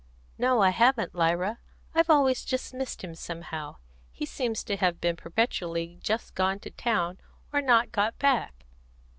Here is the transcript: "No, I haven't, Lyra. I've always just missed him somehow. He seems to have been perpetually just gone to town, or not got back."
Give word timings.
"No, 0.39 0.63
I 0.63 0.71
haven't, 0.71 1.13
Lyra. 1.13 1.59
I've 1.93 2.09
always 2.09 2.43
just 2.43 2.73
missed 2.73 3.03
him 3.03 3.13
somehow. 3.13 3.75
He 4.11 4.25
seems 4.25 4.63
to 4.63 4.75
have 4.77 4.99
been 4.99 5.15
perpetually 5.15 5.99
just 6.01 6.33
gone 6.33 6.57
to 6.61 6.71
town, 6.71 7.19
or 7.53 7.61
not 7.61 7.91
got 7.91 8.17
back." 8.17 8.65